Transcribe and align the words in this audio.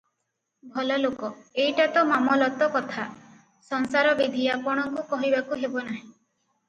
ଭଲଲୋକ- 0.77 1.29
ଏଇଟା 1.65 1.85
ତ 1.97 2.03
ମାମଲତ 2.11 2.69
କଥା, 2.77 3.05
ସଂସାର 3.71 4.15
ବିଧି 4.23 4.49
ଆପଣଙ୍କୁ 4.55 5.05
କହିବାକୁ 5.13 5.61
ହେବ 5.65 5.89
ନାହିଁ। 5.91 6.01